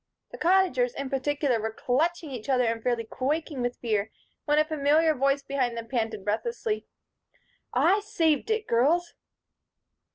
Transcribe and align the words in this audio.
The 0.31 0.39
Cottagers, 0.39 0.95
in 0.95 1.11
particular, 1.11 1.61
were 1.61 1.71
clutching 1.71 2.31
each 2.31 2.49
other 2.49 2.63
and 2.63 2.81
fairly 2.81 3.03
quaking 3.03 3.61
with 3.61 3.77
fear 3.77 4.09
when 4.45 4.57
a 4.57 4.65
familiar 4.65 5.13
voice 5.13 5.43
behind 5.43 5.77
them 5.77 5.89
panted 5.89 6.25
breathlessly: 6.25 6.87
"I 7.71 7.99
saved 7.99 8.49
it, 8.49 8.65
girls." 8.65 9.13